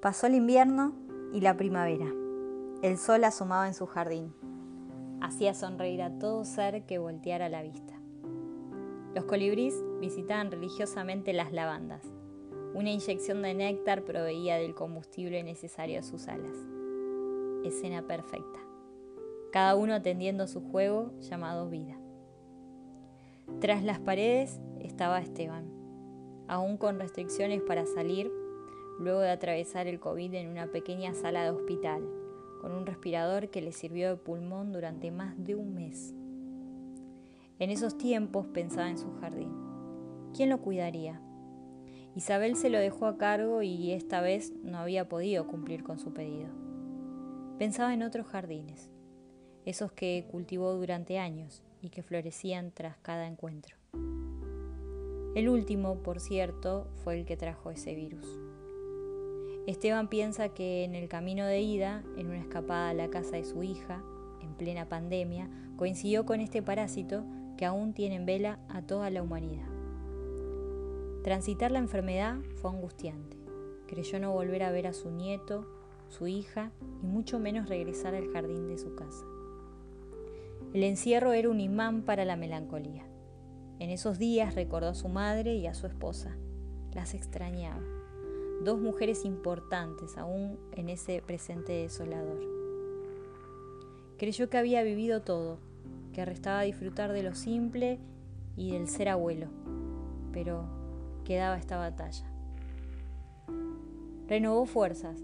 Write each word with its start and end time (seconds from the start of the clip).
Pasó 0.00 0.28
el 0.28 0.34
invierno 0.34 0.94
y 1.30 1.42
la 1.42 1.58
primavera. 1.58 2.06
El 2.80 2.96
sol 2.96 3.22
asomaba 3.22 3.66
en 3.66 3.74
su 3.74 3.84
jardín. 3.84 4.32
Hacía 5.20 5.52
sonreír 5.52 6.00
a 6.00 6.18
todo 6.18 6.46
ser 6.46 6.86
que 6.86 6.96
volteara 6.96 7.50
la 7.50 7.60
vista. 7.60 7.92
Los 9.14 9.24
colibríes 9.24 9.74
visitaban 10.00 10.50
religiosamente 10.50 11.34
las 11.34 11.52
lavandas. 11.52 12.02
Una 12.72 12.90
inyección 12.90 13.42
de 13.42 13.52
néctar 13.52 14.02
proveía 14.02 14.56
del 14.56 14.74
combustible 14.74 15.42
necesario 15.42 15.98
a 15.98 16.02
sus 16.02 16.28
alas. 16.28 16.56
Escena 17.66 18.00
perfecta. 18.00 18.58
Cada 19.52 19.74
uno 19.74 19.92
atendiendo 19.92 20.46
su 20.46 20.62
juego 20.62 21.12
llamado 21.20 21.68
vida. 21.68 21.98
Tras 23.60 23.84
las 23.84 23.98
paredes 23.98 24.62
estaba 24.78 25.20
Esteban, 25.20 25.66
aún 26.48 26.78
con 26.78 26.98
restricciones 26.98 27.60
para 27.60 27.84
salir 27.84 28.39
luego 29.00 29.20
de 29.20 29.30
atravesar 29.30 29.86
el 29.86 29.98
COVID 29.98 30.34
en 30.34 30.48
una 30.48 30.66
pequeña 30.66 31.14
sala 31.14 31.42
de 31.42 31.50
hospital, 31.50 32.02
con 32.60 32.72
un 32.72 32.84
respirador 32.84 33.48
que 33.48 33.62
le 33.62 33.72
sirvió 33.72 34.10
de 34.10 34.16
pulmón 34.16 34.72
durante 34.72 35.10
más 35.10 35.42
de 35.42 35.54
un 35.54 35.74
mes. 35.74 36.14
En 37.58 37.70
esos 37.70 37.96
tiempos 37.96 38.46
pensaba 38.46 38.90
en 38.90 38.98
su 38.98 39.10
jardín. 39.14 39.52
¿Quién 40.34 40.50
lo 40.50 40.60
cuidaría? 40.60 41.20
Isabel 42.14 42.56
se 42.56 42.68
lo 42.68 42.78
dejó 42.78 43.06
a 43.06 43.16
cargo 43.16 43.62
y 43.62 43.92
esta 43.92 44.20
vez 44.20 44.52
no 44.62 44.78
había 44.78 45.08
podido 45.08 45.46
cumplir 45.46 45.82
con 45.82 45.98
su 45.98 46.12
pedido. 46.12 46.48
Pensaba 47.58 47.94
en 47.94 48.02
otros 48.02 48.26
jardines, 48.26 48.90
esos 49.64 49.92
que 49.92 50.26
cultivó 50.30 50.74
durante 50.74 51.18
años 51.18 51.62
y 51.80 51.88
que 51.88 52.02
florecían 52.02 52.70
tras 52.72 52.98
cada 52.98 53.26
encuentro. 53.26 53.76
El 55.34 55.48
último, 55.48 56.02
por 56.02 56.20
cierto, 56.20 56.88
fue 57.02 57.18
el 57.18 57.24
que 57.24 57.36
trajo 57.36 57.70
ese 57.70 57.94
virus. 57.94 58.26
Esteban 59.70 60.08
piensa 60.08 60.48
que 60.48 60.82
en 60.82 60.96
el 60.96 61.08
camino 61.08 61.46
de 61.46 61.60
ida, 61.60 62.02
en 62.16 62.26
una 62.26 62.40
escapada 62.40 62.90
a 62.90 62.94
la 62.94 63.08
casa 63.08 63.36
de 63.36 63.44
su 63.44 63.62
hija, 63.62 64.02
en 64.42 64.54
plena 64.54 64.88
pandemia, 64.88 65.48
coincidió 65.76 66.26
con 66.26 66.40
este 66.40 66.60
parásito 66.60 67.24
que 67.56 67.66
aún 67.66 67.94
tiene 67.94 68.16
en 68.16 68.26
vela 68.26 68.58
a 68.68 68.82
toda 68.82 69.10
la 69.10 69.22
humanidad. 69.22 69.68
Transitar 71.22 71.70
la 71.70 71.78
enfermedad 71.78 72.38
fue 72.60 72.70
angustiante. 72.70 73.36
Creyó 73.86 74.18
no 74.18 74.32
volver 74.32 74.64
a 74.64 74.72
ver 74.72 74.88
a 74.88 74.92
su 74.92 75.10
nieto, 75.10 75.66
su 76.08 76.26
hija 76.26 76.72
y 77.00 77.06
mucho 77.06 77.38
menos 77.38 77.68
regresar 77.68 78.16
al 78.16 78.28
jardín 78.32 78.66
de 78.66 78.76
su 78.76 78.96
casa. 78.96 79.24
El 80.74 80.82
encierro 80.82 81.32
era 81.32 81.48
un 81.48 81.60
imán 81.60 82.02
para 82.02 82.24
la 82.24 82.34
melancolía. 82.34 83.04
En 83.78 83.90
esos 83.90 84.18
días 84.18 84.56
recordó 84.56 84.88
a 84.88 84.94
su 84.94 85.08
madre 85.08 85.54
y 85.54 85.68
a 85.68 85.74
su 85.74 85.86
esposa. 85.86 86.36
Las 86.92 87.14
extrañaba 87.14 87.99
dos 88.60 88.78
mujeres 88.78 89.24
importantes 89.24 90.18
aún 90.18 90.58
en 90.72 90.90
ese 90.90 91.22
presente 91.22 91.72
desolador. 91.72 92.40
Creyó 94.18 94.50
que 94.50 94.58
había 94.58 94.82
vivido 94.82 95.22
todo, 95.22 95.58
que 96.12 96.24
restaba 96.26 96.62
disfrutar 96.62 97.12
de 97.12 97.22
lo 97.22 97.34
simple 97.34 97.98
y 98.56 98.72
del 98.72 98.88
ser 98.88 99.08
abuelo, 99.08 99.46
pero 100.32 100.64
quedaba 101.24 101.56
esta 101.56 101.78
batalla. 101.78 102.26
Renovó 104.28 104.66
fuerzas. 104.66 105.18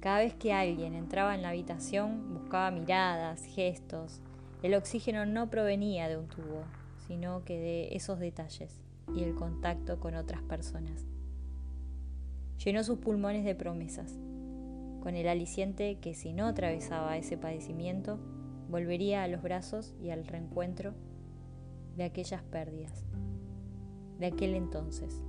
Cada 0.00 0.20
vez 0.20 0.34
que 0.34 0.52
alguien 0.52 0.94
entraba 0.94 1.34
en 1.34 1.42
la 1.42 1.48
habitación 1.48 2.32
buscaba 2.32 2.70
miradas, 2.70 3.44
gestos. 3.44 4.20
El 4.62 4.74
oxígeno 4.74 5.26
no 5.26 5.50
provenía 5.50 6.08
de 6.08 6.16
un 6.16 6.28
tubo, 6.28 6.62
sino 7.08 7.44
que 7.44 7.58
de 7.58 7.96
esos 7.96 8.20
detalles 8.20 8.80
y 9.12 9.24
el 9.24 9.34
contacto 9.34 9.98
con 9.98 10.14
otras 10.14 10.42
personas 10.42 11.04
llenó 12.64 12.82
sus 12.82 12.98
pulmones 12.98 13.44
de 13.44 13.54
promesas, 13.54 14.18
con 15.00 15.14
el 15.14 15.28
aliciente 15.28 15.98
que 16.00 16.14
si 16.14 16.32
no 16.32 16.46
atravesaba 16.46 17.16
ese 17.16 17.36
padecimiento, 17.36 18.18
volvería 18.68 19.22
a 19.22 19.28
los 19.28 19.42
brazos 19.42 19.94
y 20.02 20.10
al 20.10 20.26
reencuentro 20.26 20.94
de 21.96 22.04
aquellas 22.04 22.42
pérdidas, 22.42 23.04
de 24.18 24.26
aquel 24.26 24.54
entonces. 24.54 25.22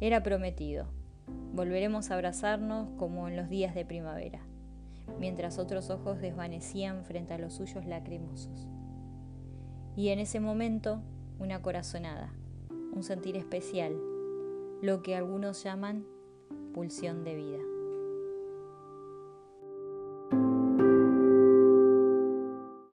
Era 0.00 0.22
prometido, 0.22 0.86
volveremos 1.54 2.10
a 2.10 2.14
abrazarnos 2.14 2.88
como 2.98 3.28
en 3.28 3.36
los 3.36 3.48
días 3.48 3.74
de 3.74 3.84
primavera, 3.84 4.40
mientras 5.18 5.58
otros 5.58 5.90
ojos 5.90 6.20
desvanecían 6.20 7.04
frente 7.04 7.34
a 7.34 7.38
los 7.38 7.54
suyos 7.54 7.86
lacrimosos. 7.86 8.68
Y 9.96 10.08
en 10.08 10.18
ese 10.18 10.40
momento, 10.40 11.02
una 11.38 11.60
corazonada, 11.60 12.32
un 12.94 13.02
sentir 13.02 13.36
especial 13.36 13.92
lo 14.82 15.00
que 15.00 15.14
algunos 15.14 15.62
llaman 15.62 16.04
pulsión 16.74 17.22
de 17.22 17.36
vida. 17.36 17.71